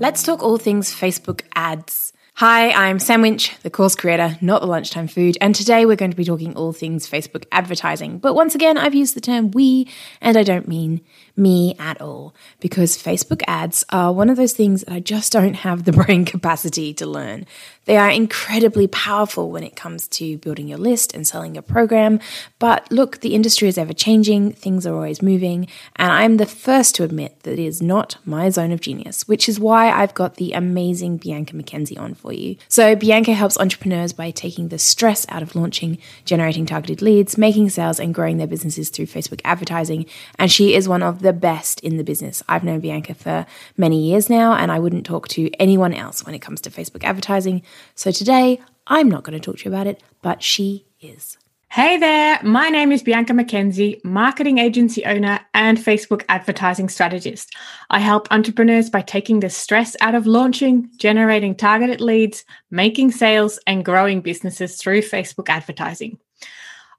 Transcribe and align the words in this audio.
Let's 0.00 0.22
talk 0.22 0.42
all 0.42 0.56
things 0.56 0.90
Facebook 0.90 1.42
ads. 1.54 2.14
Hi, 2.32 2.70
I'm 2.70 2.98
Sam 2.98 3.20
Winch, 3.20 3.54
the 3.62 3.68
course 3.68 3.94
creator, 3.94 4.38
not 4.40 4.62
the 4.62 4.66
lunchtime 4.66 5.08
food, 5.08 5.36
and 5.42 5.54
today 5.54 5.84
we're 5.84 5.94
going 5.94 6.10
to 6.10 6.16
be 6.16 6.24
talking 6.24 6.56
all 6.56 6.72
things 6.72 7.06
Facebook 7.06 7.44
advertising. 7.52 8.16
But 8.18 8.32
once 8.32 8.54
again, 8.54 8.78
I've 8.78 8.94
used 8.94 9.14
the 9.14 9.20
term 9.20 9.50
we, 9.50 9.88
and 10.22 10.38
I 10.38 10.42
don't 10.42 10.66
mean 10.66 11.02
me 11.36 11.74
at 11.78 12.00
all, 12.00 12.34
because 12.60 12.96
Facebook 12.96 13.42
ads 13.46 13.84
are 13.90 14.10
one 14.10 14.30
of 14.30 14.38
those 14.38 14.54
things 14.54 14.84
that 14.84 14.94
I 14.94 15.00
just 15.00 15.32
don't 15.32 15.52
have 15.52 15.84
the 15.84 15.92
brain 15.92 16.24
capacity 16.34 16.94
to 16.94 17.04
learn. 17.04 17.44
They 17.86 17.96
are 17.96 18.10
incredibly 18.10 18.86
powerful 18.86 19.50
when 19.50 19.64
it 19.64 19.74
comes 19.74 20.06
to 20.08 20.36
building 20.38 20.68
your 20.68 20.78
list 20.78 21.14
and 21.14 21.26
selling 21.26 21.54
your 21.54 21.62
program. 21.62 22.20
But 22.58 22.90
look, 22.92 23.20
the 23.20 23.34
industry 23.34 23.68
is 23.68 23.78
ever 23.78 23.94
changing, 23.94 24.52
things 24.52 24.86
are 24.86 24.94
always 24.94 25.22
moving, 25.22 25.66
and 25.96 26.12
I'm 26.12 26.36
the 26.36 26.46
first 26.46 26.94
to 26.96 27.04
admit 27.04 27.42
that 27.42 27.54
it 27.54 27.58
is 27.58 27.80
not 27.80 28.16
my 28.26 28.50
zone 28.50 28.70
of 28.70 28.82
genius, 28.82 29.26
which 29.26 29.48
is 29.48 29.58
why 29.58 29.90
I've 29.90 30.12
got 30.12 30.36
the 30.36 30.52
amazing 30.52 31.16
Bianca 31.16 31.54
McKenzie 31.54 31.98
on 31.98 32.14
for 32.14 32.32
you. 32.34 32.56
So, 32.68 32.94
Bianca 32.94 33.32
helps 33.32 33.58
entrepreneurs 33.58 34.12
by 34.12 34.30
taking 34.30 34.68
the 34.68 34.78
stress 34.78 35.24
out 35.30 35.42
of 35.42 35.56
launching, 35.56 35.98
generating 36.26 36.66
targeted 36.66 37.00
leads, 37.00 37.38
making 37.38 37.70
sales, 37.70 37.98
and 37.98 38.14
growing 38.14 38.36
their 38.36 38.46
businesses 38.46 38.90
through 38.90 39.06
Facebook 39.06 39.40
advertising. 39.44 40.04
And 40.38 40.52
she 40.52 40.74
is 40.74 40.86
one 40.86 41.02
of 41.02 41.22
the 41.22 41.32
best 41.32 41.80
in 41.80 41.96
the 41.96 42.04
business. 42.04 42.42
I've 42.46 42.64
known 42.64 42.80
Bianca 42.80 43.14
for 43.14 43.46
many 43.76 44.04
years 44.04 44.28
now, 44.28 44.54
and 44.54 44.70
I 44.70 44.78
wouldn't 44.78 45.06
talk 45.06 45.28
to 45.28 45.50
anyone 45.58 45.94
else 45.94 46.26
when 46.26 46.34
it 46.34 46.40
comes 46.40 46.60
to 46.62 46.70
Facebook 46.70 47.04
advertising. 47.04 47.62
So 47.94 48.10
today, 48.10 48.60
I'm 48.86 49.08
not 49.08 49.24
going 49.24 49.38
to 49.38 49.44
talk 49.44 49.58
to 49.58 49.64
you 49.64 49.70
about 49.70 49.86
it, 49.86 50.02
but 50.22 50.42
she 50.42 50.86
is. 51.00 51.38
Hey 51.72 51.98
there, 51.98 52.40
my 52.42 52.68
name 52.68 52.90
is 52.90 53.04
Bianca 53.04 53.32
McKenzie, 53.32 54.04
marketing 54.04 54.58
agency 54.58 55.04
owner 55.04 55.38
and 55.54 55.78
Facebook 55.78 56.24
advertising 56.28 56.88
strategist. 56.88 57.54
I 57.90 58.00
help 58.00 58.26
entrepreneurs 58.32 58.90
by 58.90 59.02
taking 59.02 59.38
the 59.38 59.50
stress 59.50 59.94
out 60.00 60.16
of 60.16 60.26
launching, 60.26 60.90
generating 60.96 61.54
targeted 61.54 62.00
leads, 62.00 62.44
making 62.72 63.12
sales, 63.12 63.60
and 63.68 63.84
growing 63.84 64.20
businesses 64.20 64.78
through 64.78 65.02
Facebook 65.02 65.48
advertising. 65.48 66.18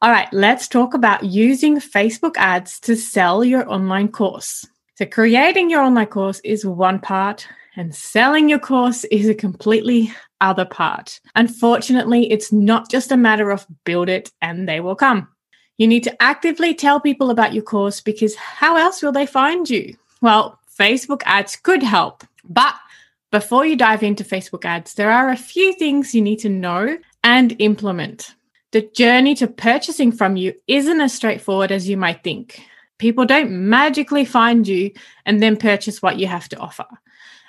All 0.02 0.10
right, 0.10 0.32
let's 0.32 0.70
talk 0.70 0.94
about 0.94 1.26
using 1.26 1.82
Facebook 1.82 2.38
ads 2.38 2.80
to 2.80 2.96
sell 2.96 3.44
your 3.44 3.70
online 3.70 4.08
course. 4.08 4.66
So, 4.96 5.06
creating 5.06 5.70
your 5.70 5.82
online 5.82 6.08
course 6.08 6.40
is 6.46 6.66
one 6.66 7.00
part, 7.00 7.46
and 7.76 7.96
selling 7.96 8.50
your 8.50 8.60
course 8.60 9.04
is 9.06 9.30
a 9.30 9.36
completely 9.36 10.12
other 10.42 10.66
part. 10.66 11.20
Unfortunately, 11.36 12.32
it's 12.32 12.52
not 12.52 12.90
just 12.90 13.12
a 13.12 13.18
matter 13.18 13.52
of 13.52 13.66
build 13.86 14.10
it 14.10 14.32
and 14.42 14.68
they 14.68 14.80
will 14.80 14.96
come. 14.96 15.28
You 15.78 15.88
need 15.88 16.04
to 16.04 16.22
actively 16.22 16.74
tell 16.74 17.00
people 17.00 17.30
about 17.30 17.54
your 17.54 17.64
course 17.64 18.02
because 18.02 18.36
how 18.36 18.78
else 18.78 19.02
will 19.02 19.12
they 19.12 19.26
find 19.26 19.70
you? 19.70 19.96
Well, 20.22 20.60
Facebook 20.80 21.22
ads 21.26 21.56
could 21.56 21.84
help. 21.84 22.24
But 22.44 22.76
before 23.32 23.66
you 23.66 23.76
dive 23.76 24.04
into 24.04 24.24
Facebook 24.24 24.66
ads, 24.66 24.96
there 24.96 25.12
are 25.12 25.30
a 25.30 25.38
few 25.38 25.74
things 25.74 26.14
you 26.14 26.22
need 26.22 26.40
to 26.40 26.50
know 26.50 26.98
and 27.24 27.56
implement. 27.60 28.36
The 28.72 28.82
journey 28.82 29.36
to 29.36 29.48
purchasing 29.48 30.12
from 30.12 30.36
you 30.36 30.54
isn't 30.68 31.02
as 31.02 31.14
straightforward 31.14 31.72
as 31.72 31.90
you 31.90 31.98
might 31.98 32.24
think. 32.24 32.62
People 32.98 33.26
don't 33.26 33.52
magically 33.52 34.26
find 34.26 34.68
you 34.68 34.92
and 35.26 35.42
then 35.42 35.58
purchase 35.58 36.02
what 36.02 36.20
you 36.20 36.28
have 36.28 36.48
to 36.50 36.58
offer. 36.58 36.86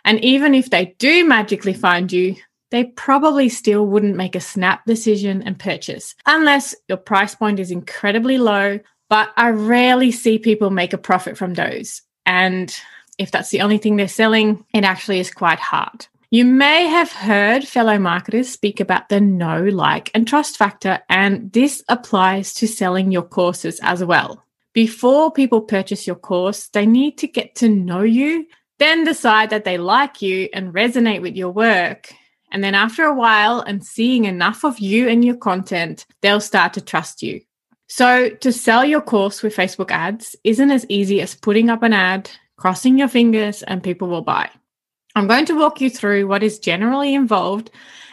And 0.04 0.22
even 0.24 0.54
if 0.54 0.70
they 0.70 0.94
do 0.98 1.24
magically 1.26 1.74
find 1.74 2.10
you, 2.10 2.36
they 2.70 2.84
probably 2.84 3.48
still 3.48 3.86
wouldn't 3.86 4.16
make 4.16 4.34
a 4.34 4.40
snap 4.40 4.84
decision 4.86 5.42
and 5.42 5.58
purchase 5.58 6.14
unless 6.26 6.74
your 6.88 6.98
price 6.98 7.34
point 7.34 7.60
is 7.60 7.70
incredibly 7.70 8.38
low. 8.38 8.80
But 9.10 9.30
I 9.36 9.50
rarely 9.50 10.10
see 10.10 10.38
people 10.38 10.70
make 10.70 10.94
a 10.94 10.98
profit 10.98 11.36
from 11.36 11.54
those. 11.54 12.00
And 12.24 12.74
if 13.18 13.30
that's 13.30 13.50
the 13.50 13.60
only 13.60 13.76
thing 13.76 13.96
they're 13.96 14.08
selling, 14.08 14.64
it 14.72 14.84
actually 14.84 15.20
is 15.20 15.30
quite 15.30 15.58
hard. 15.58 16.06
You 16.30 16.46
may 16.46 16.86
have 16.86 17.12
heard 17.12 17.68
fellow 17.68 17.98
marketers 17.98 18.48
speak 18.48 18.80
about 18.80 19.10
the 19.10 19.20
know, 19.20 19.64
like, 19.64 20.10
and 20.14 20.26
trust 20.26 20.56
factor, 20.56 21.00
and 21.10 21.52
this 21.52 21.84
applies 21.90 22.54
to 22.54 22.66
selling 22.66 23.12
your 23.12 23.22
courses 23.22 23.78
as 23.82 24.02
well. 24.02 24.42
Before 24.72 25.30
people 25.30 25.60
purchase 25.60 26.06
your 26.06 26.16
course, 26.16 26.68
they 26.68 26.86
need 26.86 27.18
to 27.18 27.26
get 27.26 27.56
to 27.56 27.68
know 27.68 28.00
you, 28.00 28.46
then 28.82 29.04
decide 29.04 29.50
that 29.50 29.64
they 29.64 29.78
like 29.78 30.20
you 30.20 30.48
and 30.52 30.74
resonate 30.74 31.22
with 31.22 31.36
your 31.36 31.50
work, 31.50 32.12
and 32.50 32.64
then 32.64 32.74
after 32.74 33.04
a 33.04 33.14
while 33.14 33.60
and 33.60 33.86
seeing 33.86 34.24
enough 34.24 34.64
of 34.64 34.80
you 34.80 35.08
and 35.08 35.24
your 35.24 35.36
content, 35.36 36.04
they'll 36.20 36.40
start 36.40 36.72
to 36.72 36.80
trust 36.80 37.22
you. 37.22 37.40
So 37.86 38.30
to 38.30 38.52
sell 38.52 38.84
your 38.84 39.00
course 39.00 39.40
with 39.40 39.54
Facebook 39.54 39.92
ads 39.92 40.34
isn't 40.42 40.72
as 40.72 40.84
easy 40.88 41.20
as 41.20 41.36
putting 41.36 41.70
up 41.70 41.84
an 41.84 41.92
ad, 41.92 42.28
crossing 42.56 42.98
your 42.98 43.06
fingers, 43.06 43.62
and 43.62 43.84
people 43.84 44.08
will 44.08 44.22
buy. 44.22 44.50
I'm 45.14 45.28
going 45.28 45.46
to 45.46 45.58
walk 45.58 45.80
you 45.80 45.88
through 45.88 46.26
what 46.26 46.42
is 46.42 46.58
generally 46.58 47.14
involved 47.14 47.70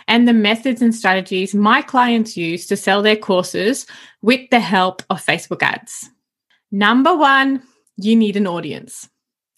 and 0.07 0.27
the 0.27 0.33
methods 0.33 0.83
and 0.83 0.93
strategies 0.93 1.55
my 1.55 1.81
clients 1.81 2.37
use 2.37 2.67
to 2.67 2.77
sell 2.77 3.01
their 3.01 3.15
courses 3.15 3.87
with 4.21 4.47
the 4.51 4.59
help 4.59 5.01
of 5.09 5.25
Facebook 5.25 5.63
ads. 5.63 6.09
Number 6.71 7.15
one, 7.15 7.63
you 7.97 8.15
need 8.15 8.37
an 8.37 8.45
audience. 8.45 9.09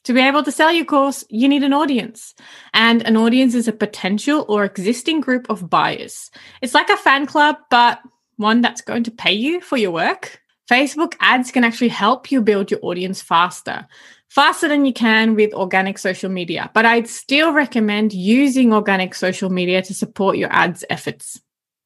To 0.05 0.13
be 0.13 0.21
able 0.21 0.43
to 0.43 0.51
sell 0.51 0.71
your 0.71 0.85
course, 0.85 1.23
you 1.29 1.47
need 1.47 1.63
an 1.63 1.73
audience. 1.73 2.33
And 2.73 3.05
an 3.05 3.15
audience 3.17 3.53
is 3.53 3.67
a 3.67 3.73
potential 3.73 4.45
or 4.49 4.63
existing 4.63 5.21
group 5.21 5.49
of 5.49 5.69
buyers. 5.69 6.31
It's 6.61 6.73
like 6.73 6.89
a 6.89 6.97
fan 6.97 7.27
club, 7.27 7.57
but 7.69 7.99
one 8.37 8.61
that's 8.61 8.81
going 8.81 9.03
to 9.03 9.11
pay 9.11 9.33
you 9.33 9.61
for 9.61 9.77
your 9.77 9.91
work. 9.91 10.41
Facebook 10.69 11.15
ads 11.19 11.51
can 11.51 11.63
actually 11.63 11.89
help 11.89 12.31
you 12.31 12.41
build 12.41 12.71
your 12.71 12.79
audience 12.81 13.21
faster, 13.21 13.85
faster 14.29 14.67
than 14.67 14.85
you 14.85 14.93
can 14.93 15.35
with 15.35 15.53
organic 15.53 15.97
social 15.97 16.29
media. 16.29 16.71
But 16.73 16.85
I'd 16.85 17.07
still 17.07 17.53
recommend 17.53 18.13
using 18.13 18.73
organic 18.73 19.13
social 19.13 19.49
media 19.49 19.81
to 19.83 19.93
support 19.93 20.37
your 20.37 20.51
ads 20.51 20.83
efforts. 20.89 21.39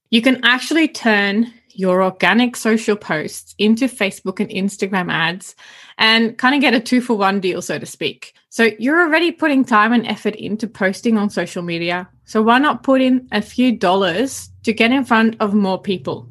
You 0.10 0.22
can 0.22 0.40
actually 0.46 0.88
turn 0.88 1.52
your 1.78 2.04
organic 2.04 2.56
social 2.56 2.96
posts 2.96 3.56
into 3.58 3.86
Facebook 3.86 4.40
and 4.40 4.50
Instagram 4.50 5.12
ads 5.12 5.56
and 5.98 6.38
kind 6.38 6.56
of 6.56 6.62
get 6.62 6.74
a 6.74 6.80
two 6.80 7.02
for 7.02 7.16
one 7.16 7.40
deal, 7.40 7.62
so 7.62 7.78
to 7.78 7.86
speak. 7.86 8.34
So 8.50 8.70
you're 8.80 9.02
already 9.02 9.32
putting 9.32 9.66
time 9.66 9.92
and 9.92 10.08
effort 10.08 10.36
into 10.36 10.68
posting 10.68 11.18
on 11.18 11.30
social 11.30 11.62
media. 11.62 12.08
So 12.24 12.42
why 12.42 12.60
not 12.60 12.84
put 12.84 13.02
in 13.02 13.28
a 13.32 13.42
few 13.42 13.78
dollars 13.78 14.50
to 14.64 14.74
get 14.74 14.92
in 14.92 15.06
front 15.06 15.36
of 15.40 15.54
more 15.54 15.82
people? 15.82 16.28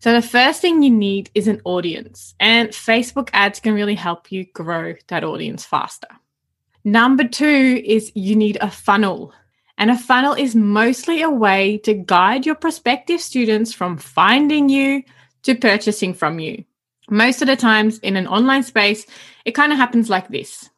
So 0.00 0.12
the 0.12 0.22
first 0.22 0.60
thing 0.60 0.82
you 0.82 0.90
need 0.90 1.30
is 1.34 1.48
an 1.48 1.60
audience, 1.64 2.34
and 2.38 2.68
Facebook 2.68 3.30
ads 3.32 3.58
can 3.58 3.74
really 3.74 3.94
help 3.94 4.30
you 4.30 4.44
grow 4.52 4.94
that 5.08 5.24
audience 5.24 5.64
faster. 5.64 6.08
Number 6.84 7.26
two 7.26 7.82
is 7.84 8.12
you 8.14 8.36
need 8.36 8.58
a 8.60 8.70
funnel. 8.70 9.32
And 9.78 9.90
a 9.90 9.98
funnel 9.98 10.32
is 10.32 10.54
mostly 10.54 11.22
a 11.22 11.30
way 11.30 11.78
to 11.78 11.94
guide 11.94 12.46
your 12.46 12.54
prospective 12.54 13.20
students 13.20 13.72
from 13.72 13.98
finding 13.98 14.68
you 14.68 15.02
to 15.42 15.54
purchasing 15.54 16.14
from 16.14 16.38
you. 16.38 16.64
Most 17.10 17.42
of 17.42 17.48
the 17.48 17.56
times 17.56 17.98
in 17.98 18.16
an 18.16 18.26
online 18.26 18.62
space, 18.62 19.06
it 19.44 19.52
kind 19.52 19.72
of 19.72 19.78
happens 19.78 20.10
like 20.10 20.28
this. 20.28 20.68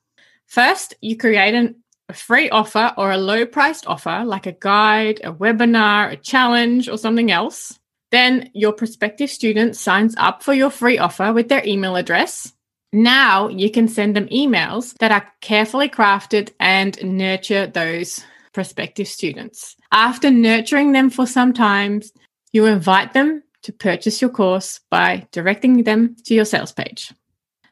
First, 0.46 0.94
you 1.00 1.16
create 1.16 1.54
an, 1.54 1.76
a 2.08 2.12
free 2.12 2.50
offer 2.50 2.92
or 2.96 3.12
a 3.12 3.18
low 3.18 3.46
priced 3.46 3.86
offer, 3.86 4.24
like 4.24 4.46
a 4.46 4.52
guide, 4.52 5.20
a 5.24 5.32
webinar, 5.32 6.12
a 6.12 6.16
challenge, 6.16 6.88
or 6.88 6.98
something 6.98 7.30
else. 7.30 7.78
Then 8.10 8.50
your 8.54 8.72
prospective 8.72 9.30
student 9.30 9.76
signs 9.76 10.14
up 10.16 10.42
for 10.42 10.54
your 10.54 10.70
free 10.70 10.98
offer 10.98 11.32
with 11.32 11.48
their 11.48 11.66
email 11.66 11.96
address. 11.96 12.52
Now 12.92 13.48
you 13.48 13.70
can 13.70 13.86
send 13.86 14.16
them 14.16 14.28
emails 14.28 14.94
that 14.98 15.12
are 15.12 15.30
carefully 15.40 15.90
crafted 15.90 16.52
and 16.58 16.98
nurture 17.02 17.66
those 17.66 18.24
prospective 18.52 19.08
students. 19.08 19.76
After 19.92 20.30
nurturing 20.30 20.92
them 20.92 21.10
for 21.10 21.26
some 21.26 21.52
time, 21.52 22.02
you 22.52 22.66
invite 22.66 23.12
them 23.12 23.42
to 23.62 23.72
purchase 23.72 24.20
your 24.20 24.30
course 24.30 24.80
by 24.90 25.26
directing 25.32 25.82
them 25.82 26.16
to 26.24 26.34
your 26.34 26.44
sales 26.44 26.72
page. 26.72 27.12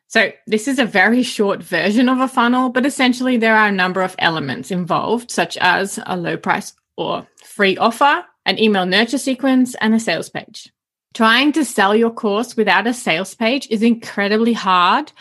So, 0.09 0.31
this 0.47 0.69
is 0.69 0.79
a 0.79 0.85
very 0.85 1.23
short 1.23 1.63
version 1.63 2.09
of 2.09 2.21
a 2.21 2.29
funnel, 2.29 2.71
but 2.71 2.87
essentially 2.87 3.37
there 3.37 3.57
are 3.57 3.69
a 3.69 3.73
number 3.73 4.03
of 4.03 4.15
elements 4.19 4.71
involved, 4.71 5.31
such 5.31 5.57
as 5.57 5.99
a 6.07 6.17
low 6.17 6.37
price 6.37 6.75
or 6.97 7.27
free 7.45 7.77
offer, 7.77 8.25
an 8.45 8.59
email 8.59 8.87
nurture 8.87 9.19
sequence, 9.19 9.75
and 9.81 9.95
a 9.95 10.01
sales 10.01 10.31
page. 10.31 10.73
Trying 11.15 11.53
to 11.53 11.65
sell 11.65 11.97
your 11.97 12.11
course 12.11 12.57
without 12.57 12.87
a 12.87 12.95
sales 12.95 13.35
page 13.35 13.67
is 13.71 13.83
incredibly 13.83 14.53
hard 14.53 15.13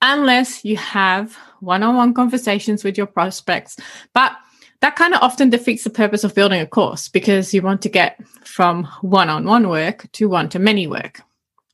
unless 0.00 0.64
you 0.64 0.76
have 0.76 1.36
one 1.60 1.82
on 1.82 1.96
one 1.96 2.14
conversations 2.14 2.84
with 2.84 2.96
your 2.96 3.06
prospects. 3.06 3.76
But 4.14 4.32
that 4.80 4.96
kind 4.96 5.14
of 5.14 5.22
often 5.22 5.50
defeats 5.50 5.84
the 5.84 5.90
purpose 5.90 6.24
of 6.24 6.34
building 6.34 6.60
a 6.60 6.66
course 6.66 7.08
because 7.08 7.52
you 7.52 7.62
want 7.62 7.82
to 7.82 7.88
get 7.88 8.18
from 8.46 8.84
one 9.02 9.28
on 9.28 9.44
one 9.44 9.68
work 9.68 10.10
to 10.12 10.28
one 10.28 10.48
to 10.50 10.58
many 10.58 10.86
work. 10.86 11.20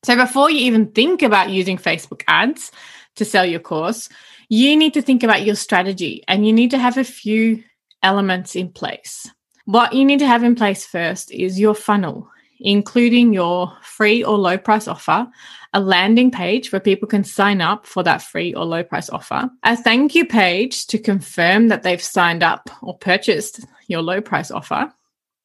So 0.05 0.17
before 0.17 0.50
you 0.50 0.58
even 0.61 0.93
think 0.93 1.23
about 1.23 1.50
using 1.50 1.79
Facebook 1.79 2.23
ads 2.29 2.70
to 3.17 3.25
sell 3.25 3.44
your 3.44 3.61
course, 3.61 4.08
you 4.49 4.76
need 4.76 4.94
to 4.94 5.03
think 5.03 5.23
about 5.23 5.44
your 5.44 5.56
strategy 5.56 6.23
and 6.29 6.47
you 6.47 6.53
need 6.53 6.70
to 6.73 6.79
have 6.79 6.99
a 6.99 7.05
few 7.05 7.62
elements 8.03 8.55
in 8.55 8.70
place. 8.70 9.29
What 9.64 9.93
you 9.93 10.05
need 10.05 10.20
to 10.20 10.26
have 10.26 10.44
in 10.44 10.55
place 10.55 10.87
first 10.87 11.32
is 11.32 11.59
your 11.59 11.75
funnel, 11.75 12.31
including 12.61 13.32
your 13.32 13.73
free 13.82 14.25
or 14.25 14.37
low 14.38 14.58
price 14.58 14.88
offer, 14.88 15.29
a 15.73 15.81
landing 15.81 16.31
page 16.31 16.73
where 16.73 16.81
people 16.81 17.08
can 17.08 17.25
sign 17.25 17.61
up 17.61 17.87
for 17.87 18.03
that 18.03 18.23
free 18.23 18.55
or 18.55 18.64
low 18.64 18.82
price 18.82 19.11
offer, 19.11 19.50
a 19.62 19.76
thank 19.76 20.14
you 20.14 20.25
page 20.25 20.87
to 20.87 20.99
confirm 20.99 21.69
that 21.69 21.82
they've 21.82 22.03
signed 22.03 22.43
up 22.43 22.70
or 22.82 22.97
purchased 22.97 23.64
your 23.88 24.03
low 24.03 24.20
price 24.20 24.50
offer, 24.50 24.93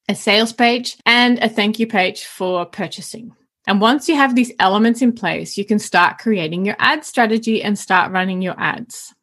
a 0.08 0.14
sales 0.14 0.52
page, 0.52 0.96
and 1.06 1.38
a 1.38 1.48
thank 1.48 1.78
you 1.78 1.86
page 1.86 2.24
for 2.24 2.64
purchasing. 2.66 3.34
And 3.66 3.80
once 3.80 4.08
you 4.08 4.16
have 4.16 4.34
these 4.34 4.52
elements 4.58 5.02
in 5.02 5.12
place, 5.12 5.56
you 5.56 5.64
can 5.64 5.78
start 5.78 6.18
creating 6.18 6.66
your 6.66 6.76
ad 6.78 7.04
strategy 7.04 7.62
and 7.62 7.78
start 7.78 8.10
running 8.10 8.42
your 8.42 8.58
ads. 8.58 9.14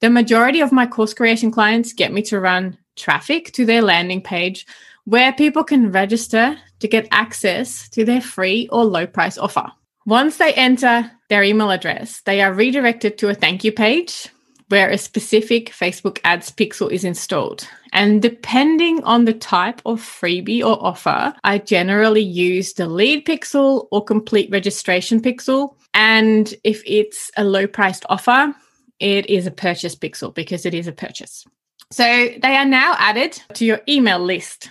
The 0.00 0.10
majority 0.10 0.60
of 0.60 0.72
my 0.72 0.86
course 0.86 1.14
creation 1.14 1.50
clients 1.50 1.94
get 1.94 2.12
me 2.12 2.20
to 2.22 2.38
run 2.38 2.76
traffic 2.96 3.52
to 3.52 3.64
their 3.64 3.82
landing 3.82 4.20
page 4.20 4.66
where 5.04 5.32
people 5.32 5.64
can 5.64 5.92
register 5.92 6.58
to 6.80 6.88
get 6.88 7.08
access 7.10 7.88
to 7.90 8.04
their 8.04 8.20
free 8.20 8.68
or 8.70 8.84
low 8.84 9.06
price 9.06 9.38
offer. 9.38 9.66
Once 10.06 10.36
they 10.36 10.52
enter 10.54 11.10
their 11.28 11.42
email 11.42 11.70
address, 11.70 12.20
they 12.22 12.40
are 12.40 12.52
redirected 12.52 13.18
to 13.18 13.28
a 13.28 13.34
thank 13.34 13.64
you 13.64 13.72
page 13.72 14.28
where 14.68 14.90
a 14.90 14.98
specific 14.98 15.70
Facebook 15.70 16.18
ads 16.24 16.50
pixel 16.50 16.90
is 16.90 17.04
installed. 17.04 17.68
And 17.92 18.20
depending 18.20 19.02
on 19.04 19.24
the 19.24 19.32
type 19.32 19.80
of 19.86 20.00
freebie 20.00 20.60
or 20.60 20.82
offer, 20.84 21.34
I 21.44 21.58
generally 21.58 22.22
use 22.22 22.72
the 22.72 22.88
lead 22.88 23.26
pixel 23.26 23.86
or 23.90 24.04
complete 24.04 24.50
registration 24.50 25.20
pixel. 25.20 25.76
And 25.94 26.52
if 26.64 26.82
it's 26.84 27.30
a 27.36 27.44
low 27.44 27.66
priced 27.66 28.04
offer, 28.08 28.54
it 28.98 29.28
is 29.30 29.46
a 29.46 29.52
purchase 29.52 29.94
pixel 29.94 30.34
because 30.34 30.66
it 30.66 30.74
is 30.74 30.86
a 30.86 30.92
purchase. 30.92 31.44
So 31.90 32.04
they 32.04 32.56
are 32.56 32.64
now 32.64 32.96
added 32.98 33.40
to 33.54 33.64
your 33.64 33.80
email 33.88 34.18
list. 34.18 34.70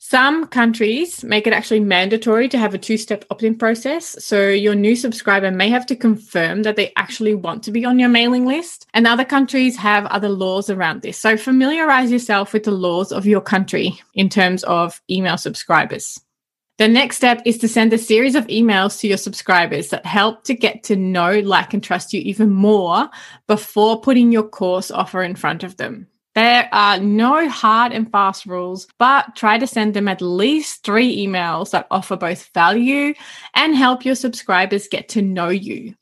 Some 0.00 0.46
countries 0.46 1.24
make 1.24 1.48
it 1.48 1.52
actually 1.52 1.80
mandatory 1.80 2.48
to 2.50 2.58
have 2.58 2.72
a 2.72 2.78
two 2.78 2.96
step 2.96 3.24
opt 3.30 3.42
in 3.42 3.58
process. 3.58 4.24
So 4.24 4.48
your 4.48 4.76
new 4.76 4.94
subscriber 4.94 5.50
may 5.50 5.68
have 5.70 5.86
to 5.86 5.96
confirm 5.96 6.62
that 6.62 6.76
they 6.76 6.92
actually 6.96 7.34
want 7.34 7.64
to 7.64 7.72
be 7.72 7.84
on 7.84 7.98
your 7.98 8.08
mailing 8.08 8.46
list. 8.46 8.86
And 8.94 9.06
other 9.06 9.24
countries 9.24 9.76
have 9.76 10.06
other 10.06 10.28
laws 10.28 10.70
around 10.70 11.02
this. 11.02 11.18
So 11.18 11.36
familiarize 11.36 12.12
yourself 12.12 12.52
with 12.52 12.62
the 12.62 12.70
laws 12.70 13.10
of 13.10 13.26
your 13.26 13.40
country 13.40 14.00
in 14.14 14.28
terms 14.28 14.62
of 14.64 15.02
email 15.10 15.36
subscribers. 15.36 16.20
The 16.78 16.86
next 16.86 17.16
step 17.16 17.42
is 17.44 17.58
to 17.58 17.68
send 17.68 17.92
a 17.92 17.98
series 17.98 18.36
of 18.36 18.46
emails 18.46 19.00
to 19.00 19.08
your 19.08 19.16
subscribers 19.16 19.88
that 19.88 20.06
help 20.06 20.44
to 20.44 20.54
get 20.54 20.84
to 20.84 20.94
know, 20.94 21.40
like, 21.40 21.74
and 21.74 21.82
trust 21.82 22.12
you 22.12 22.20
even 22.20 22.50
more 22.50 23.10
before 23.48 24.00
putting 24.00 24.30
your 24.30 24.48
course 24.48 24.92
offer 24.92 25.24
in 25.24 25.34
front 25.34 25.64
of 25.64 25.76
them. 25.76 26.06
There 26.38 26.68
are 26.70 27.00
no 27.00 27.48
hard 27.48 27.90
and 27.90 28.08
fast 28.12 28.46
rules, 28.46 28.86
but 28.96 29.34
try 29.34 29.58
to 29.58 29.66
send 29.66 29.92
them 29.92 30.06
at 30.06 30.22
least 30.22 30.84
three 30.84 31.26
emails 31.26 31.72
that 31.72 31.88
offer 31.90 32.14
both 32.14 32.48
value 32.54 33.14
and 33.54 33.74
help 33.74 34.04
your 34.04 34.14
subscribers 34.14 34.86
get 34.86 35.08
to 35.08 35.20
know 35.20 35.48
you. 35.48 35.96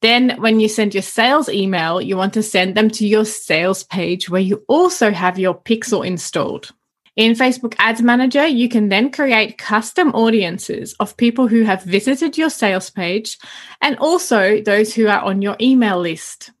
Then, 0.00 0.40
when 0.40 0.60
you 0.60 0.68
send 0.68 0.94
your 0.94 1.02
sales 1.02 1.48
email, 1.48 2.00
you 2.00 2.16
want 2.16 2.34
to 2.34 2.42
send 2.44 2.76
them 2.76 2.88
to 2.90 3.04
your 3.04 3.24
sales 3.24 3.82
page 3.82 4.30
where 4.30 4.40
you 4.40 4.64
also 4.68 5.10
have 5.10 5.40
your 5.40 5.60
pixel 5.60 6.06
installed. 6.06 6.70
In 7.16 7.32
Facebook 7.32 7.74
Ads 7.80 8.00
Manager, 8.00 8.46
you 8.46 8.68
can 8.68 8.90
then 8.90 9.10
create 9.10 9.58
custom 9.58 10.10
audiences 10.10 10.94
of 11.00 11.16
people 11.16 11.48
who 11.48 11.64
have 11.64 11.82
visited 11.82 12.38
your 12.38 12.50
sales 12.50 12.90
page 12.90 13.38
and 13.80 13.98
also 13.98 14.62
those 14.62 14.94
who 14.94 15.08
are 15.08 15.22
on 15.22 15.42
your 15.42 15.56
email 15.60 15.98
list. 15.98 16.52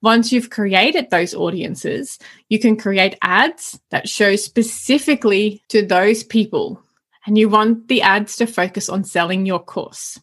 Once 0.00 0.30
you've 0.30 0.50
created 0.50 1.10
those 1.10 1.34
audiences, 1.34 2.18
you 2.48 2.58
can 2.58 2.76
create 2.76 3.18
ads 3.22 3.80
that 3.90 4.08
show 4.08 4.36
specifically 4.36 5.60
to 5.68 5.84
those 5.84 6.22
people. 6.22 6.80
And 7.26 7.36
you 7.36 7.48
want 7.48 7.88
the 7.88 8.02
ads 8.02 8.36
to 8.36 8.46
focus 8.46 8.88
on 8.88 9.04
selling 9.04 9.44
your 9.44 9.58
course. 9.58 10.18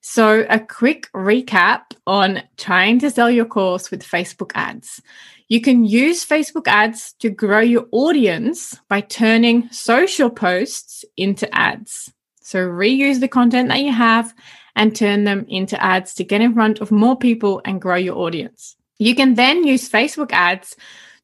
So, 0.00 0.46
a 0.48 0.58
quick 0.58 1.12
recap 1.12 1.82
on 2.06 2.42
trying 2.56 2.98
to 3.00 3.10
sell 3.10 3.30
your 3.30 3.44
course 3.44 3.90
with 3.90 4.02
Facebook 4.02 4.52
ads. 4.54 5.02
You 5.48 5.60
can 5.60 5.84
use 5.84 6.24
Facebook 6.24 6.66
ads 6.66 7.12
to 7.18 7.28
grow 7.28 7.60
your 7.60 7.86
audience 7.92 8.80
by 8.88 9.02
turning 9.02 9.68
social 9.70 10.30
posts 10.30 11.04
into 11.18 11.52
ads. 11.54 12.10
So, 12.40 12.60
reuse 12.60 13.20
the 13.20 13.28
content 13.28 13.68
that 13.68 13.80
you 13.80 13.92
have 13.92 14.34
and 14.74 14.96
turn 14.96 15.24
them 15.24 15.44
into 15.48 15.80
ads 15.82 16.14
to 16.14 16.24
get 16.24 16.40
in 16.40 16.54
front 16.54 16.80
of 16.80 16.90
more 16.90 17.18
people 17.18 17.60
and 17.66 17.82
grow 17.82 17.96
your 17.96 18.16
audience. 18.16 18.77
You 18.98 19.14
can 19.14 19.34
then 19.34 19.64
use 19.64 19.88
Facebook 19.88 20.32
ads 20.32 20.76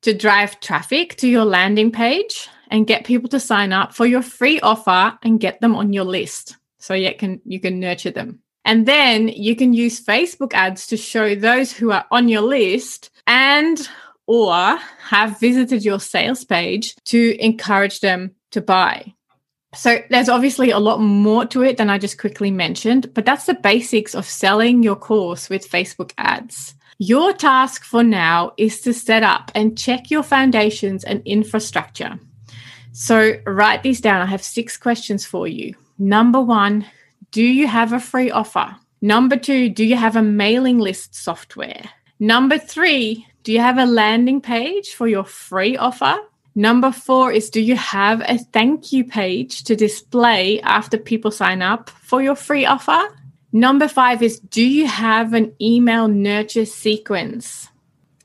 to 0.03 0.15
drive 0.15 0.61
traffic 0.61 1.17
to 1.17 1.29
your 1.29 1.45
landing 1.45 1.91
page 1.91 2.49
and 2.71 2.87
get 2.87 3.05
people 3.05 3.29
to 3.31 3.41
sign 3.41 3.73
up 3.73 3.95
for 3.95 4.07
your 4.07 4.23
free 4.23 4.61
offer 4.61 5.19
and 5.23 5.41
get 5.41 5.61
them 5.61 5.75
on 5.75 5.93
your 5.93 6.05
list 6.05 6.57
so 6.79 6.95
you 6.95 7.15
can 7.15 7.41
you 7.45 7.61
can 7.61 7.81
nurture 7.81 8.11
them. 8.11 8.41
And 8.65 8.87
then 8.87 9.29
you 9.29 9.57
can 9.57 9.75
use 9.75 10.05
Facebook 10.05 10.55
ads 10.55 10.87
to 10.89 10.97
show 10.97 11.35
those 11.35 11.73
who 11.73 11.91
are 11.91 12.07
on 12.11 12.29
your 12.29 12.41
list 12.41 13.11
and 13.27 13.89
or 14.27 14.79
have 15.01 15.39
visited 15.41 15.85
your 15.85 16.01
sales 16.01 16.45
page 16.45 16.95
to 17.07 17.37
encourage 17.45 18.01
them 18.01 18.35
to 18.53 18.61
buy. 18.61 19.13
So 19.75 19.99
there's 20.09 20.29
obviously 20.29 20.71
a 20.71 20.79
lot 20.79 21.01
more 21.01 21.45
to 21.47 21.63
it 21.63 21.77
than 21.77 21.91
I 21.91 21.99
just 21.99 22.19
quickly 22.19 22.51
mentioned, 22.51 23.13
but 23.13 23.27
that's 23.27 23.47
the 23.47 23.55
basics 23.55 24.15
of 24.15 24.25
selling 24.25 24.83
your 24.83 24.97
course 24.97 25.51
with 25.51 25.69
Facebook 25.69 26.13
ads. 26.17 26.75
Your 26.99 27.33
task 27.33 27.85
for 27.85 28.03
now 28.03 28.53
is 28.57 28.81
to 28.83 28.93
set 28.93 29.23
up 29.23 29.51
and 29.55 29.77
check 29.77 30.11
your 30.11 30.23
foundations 30.23 31.05
and 31.05 31.23
infrastructure. 31.25 32.19
So, 32.93 33.35
write 33.45 33.83
these 33.83 34.01
down. 34.01 34.23
I 34.23 34.27
have 34.27 34.43
six 34.43 34.77
questions 34.77 35.27
for 35.27 35.49
you. 35.49 35.75
Number 35.99 36.41
one, 36.41 36.87
do 37.33 37.43
you 37.43 37.67
have 37.67 37.93
a 37.93 37.99
free 37.99 38.31
offer? 38.31 38.77
Number 39.03 39.37
two, 39.37 39.69
do 39.69 39.85
you 39.85 39.97
have 39.97 40.17
a 40.17 40.23
mailing 40.23 40.79
list 40.79 41.15
software? 41.15 41.91
Number 42.21 42.59
three, 42.59 43.27
do 43.43 43.53
you 43.53 43.61
have 43.61 43.79
a 43.79 43.85
landing 43.85 44.41
page 44.41 44.95
for 44.95 45.09
your 45.09 45.25
free 45.25 45.77
offer? 45.77 46.17
Number 46.55 46.93
four 46.93 47.33
is 47.33 47.51
do 47.51 47.61
you 47.61 47.77
have 47.77 48.21
a 48.21 48.39
thank 48.39 48.93
you 48.93 49.05
page 49.05 49.65
to 49.65 49.75
display 49.75 50.61
after 50.61 50.97
people 50.97 51.33
sign 51.33 51.63
up 51.63 51.91
for 51.91 52.23
your 52.23 52.37
free 52.37 52.65
offer? 52.65 53.01
Number 53.55 53.87
five 53.87 54.21
is 54.21 54.41
Do 54.41 54.67
you 54.67 54.89
have 54.89 55.33
an 55.33 55.55
email 55.61 56.09
nurture 56.09 56.65
sequence? 56.65 57.69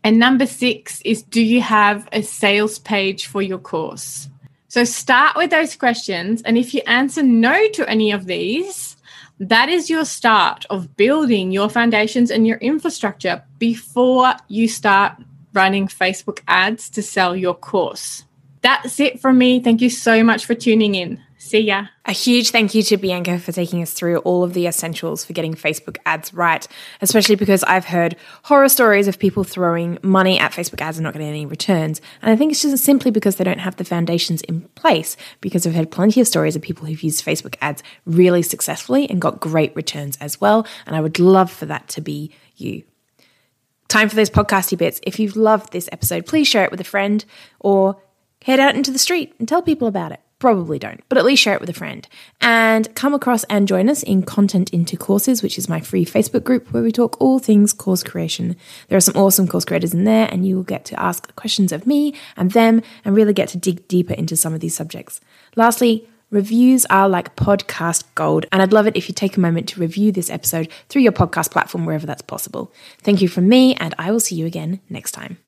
And 0.03 0.17
number 0.17 0.47
six 0.47 1.01
is 1.05 1.21
Do 1.21 1.39
you 1.39 1.61
have 1.61 2.09
a 2.11 2.23
sales 2.23 2.79
page 2.79 3.27
for 3.27 3.39
your 3.39 3.59
course? 3.59 4.27
So 4.69 4.83
start 4.83 5.37
with 5.37 5.51
those 5.51 5.75
questions. 5.75 6.41
And 6.41 6.57
if 6.57 6.73
you 6.73 6.81
answer 6.87 7.21
no 7.21 7.69
to 7.73 7.87
any 7.87 8.11
of 8.11 8.25
these, 8.25 8.97
that 9.39 9.69
is 9.69 9.87
your 9.87 10.03
start 10.03 10.65
of 10.71 10.97
building 10.97 11.51
your 11.51 11.69
foundations 11.69 12.31
and 12.31 12.47
your 12.47 12.57
infrastructure 12.57 13.43
before 13.59 14.33
you 14.47 14.67
start 14.67 15.13
running 15.53 15.87
Facebook 15.87 16.39
ads 16.47 16.89
to 16.89 17.03
sell 17.03 17.35
your 17.35 17.53
course. 17.53 18.25
That's 18.61 18.99
it 18.99 19.21
from 19.21 19.37
me. 19.37 19.59
Thank 19.59 19.81
you 19.81 19.91
so 19.91 20.23
much 20.23 20.47
for 20.47 20.55
tuning 20.55 20.95
in. 20.95 21.21
See 21.41 21.61
ya. 21.61 21.85
A 22.05 22.11
huge 22.11 22.51
thank 22.51 22.75
you 22.75 22.83
to 22.83 22.97
Bianca 22.97 23.39
for 23.39 23.53
taking 23.53 23.81
us 23.81 23.93
through 23.93 24.17
all 24.19 24.43
of 24.43 24.53
the 24.53 24.67
essentials 24.67 25.23
for 25.23 25.31
getting 25.31 25.53
Facebook 25.53 25.95
ads 26.05 26.33
right, 26.33 26.67
especially 26.99 27.35
because 27.35 27.63
I've 27.63 27.85
heard 27.85 28.17
horror 28.43 28.67
stories 28.67 29.07
of 29.07 29.17
people 29.17 29.45
throwing 29.45 29.97
money 30.03 30.37
at 30.37 30.51
Facebook 30.51 30.81
ads 30.81 30.97
and 30.97 31.05
not 31.05 31.13
getting 31.13 31.29
any 31.29 31.45
returns. 31.45 32.01
And 32.21 32.29
I 32.29 32.35
think 32.35 32.51
it's 32.51 32.61
just 32.61 32.83
simply 32.83 33.09
because 33.09 33.37
they 33.37 33.45
don't 33.45 33.61
have 33.61 33.77
the 33.77 33.85
foundations 33.85 34.41
in 34.41 34.63
place, 34.75 35.15
because 35.39 35.65
I've 35.65 35.75
heard 35.75 35.91
plenty 35.91 36.19
of 36.19 36.27
stories 36.27 36.57
of 36.57 36.61
people 36.61 36.85
who've 36.85 37.01
used 37.01 37.23
Facebook 37.23 37.55
ads 37.61 37.83
really 38.05 38.41
successfully 38.41 39.09
and 39.09 39.21
got 39.21 39.39
great 39.39 39.73
returns 39.77 40.17
as 40.17 40.41
well. 40.41 40.67
And 40.85 40.93
I 40.93 40.99
would 40.99 41.19
love 41.19 41.49
for 41.49 41.65
that 41.67 41.87
to 41.89 42.01
be 42.01 42.31
you. 42.57 42.83
Time 43.87 44.09
for 44.09 44.15
those 44.17 44.29
podcasty 44.29 44.77
bits. 44.77 44.99
If 45.03 45.19
you've 45.19 45.37
loved 45.37 45.71
this 45.71 45.87
episode, 45.93 46.25
please 46.25 46.49
share 46.49 46.65
it 46.65 46.71
with 46.71 46.81
a 46.81 46.83
friend 46.83 47.23
or 47.61 47.95
head 48.41 48.59
out 48.59 48.75
into 48.75 48.91
the 48.91 48.99
street 48.99 49.33
and 49.39 49.47
tell 49.47 49.61
people 49.61 49.87
about 49.87 50.11
it. 50.11 50.19
Probably 50.39 50.79
don't, 50.79 51.03
but 51.09 51.17
at 51.17 51.25
least 51.25 51.43
share 51.43 51.53
it 51.53 51.59
with 51.59 51.69
a 51.69 51.73
friend. 51.73 52.07
And 52.39 52.93
come 52.95 53.13
across 53.13 53.43
and 53.45 53.67
join 53.67 53.89
us 53.89 54.03
in 54.03 54.23
Content 54.23 54.69
into 54.69 54.95
Courses, 54.95 55.43
which 55.43 55.57
is 55.57 55.67
my 55.67 55.81
free 55.81 56.05
Facebook 56.05 56.45
group 56.45 56.71
where 56.71 56.81
we 56.81 56.93
talk 56.93 57.19
all 57.19 57.39
things 57.39 57.73
course 57.73 58.03
creation. 58.03 58.55
There 58.87 58.97
are 58.97 59.01
some 59.01 59.17
awesome 59.17 59.49
course 59.49 59.65
creators 59.65 59.93
in 59.93 60.05
there, 60.05 60.29
and 60.31 60.47
you 60.47 60.55
will 60.55 60.63
get 60.63 60.85
to 60.85 60.99
ask 60.99 61.35
questions 61.35 61.73
of 61.73 61.85
me 61.85 62.13
and 62.37 62.51
them 62.51 62.81
and 63.03 63.15
really 63.15 63.33
get 63.33 63.49
to 63.49 63.57
dig 63.57 63.85
deeper 63.89 64.13
into 64.13 64.37
some 64.37 64.53
of 64.53 64.61
these 64.61 64.75
subjects. 64.75 65.19
Lastly, 65.57 66.07
Reviews 66.31 66.85
are 66.91 67.09
like 67.09 67.35
podcast 67.35 68.03
gold, 68.13 68.45
and 68.51 68.61
I'd 68.61 68.71
love 68.71 68.85
it 68.85 68.95
if 68.95 69.09
you 69.09 69.15
take 69.15 69.35
a 69.35 69.39
moment 69.39 69.67
to 69.69 69.79
review 69.79 70.11
this 70.11 70.29
episode 70.29 70.71
through 70.87 71.01
your 71.01 71.11
podcast 71.11 71.49
platform 71.49 71.85
wherever 71.85 72.05
that's 72.05 72.21
possible. 72.21 72.71
Thank 72.99 73.23
you 73.23 73.27
from 73.27 73.49
me, 73.49 73.73
and 73.75 73.95
I 73.97 74.11
will 74.11 74.19
see 74.19 74.35
you 74.35 74.45
again 74.45 74.79
next 74.89 75.13
time. 75.13 75.37